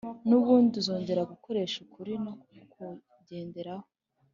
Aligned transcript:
n’ubundi 0.27 0.73
uzongera 0.81 1.29
Gukoresha 1.31 1.77
ukuri 1.85 2.13
no 2.25 2.33
kukugenderaho 2.41 3.85